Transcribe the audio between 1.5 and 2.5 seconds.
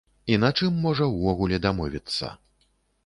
дамовіцца.